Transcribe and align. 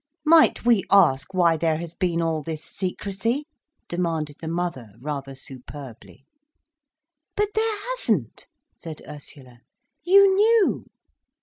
"Might 0.25 0.65
we 0.65 0.83
ask 0.89 1.31
why 1.31 1.57
there 1.57 1.77
has 1.77 1.93
been 1.93 2.23
all 2.23 2.41
this 2.41 2.63
secrecy?" 2.63 3.45
demanded 3.87 4.37
the 4.41 4.47
mother, 4.47 4.93
rather 4.99 5.35
superbly. 5.35 6.25
"But 7.37 7.49
there 7.53 7.77
hasn't," 7.95 8.47
said 8.79 9.03
Ursula. 9.07 9.59
"You 10.01 10.33
knew." 10.33 10.85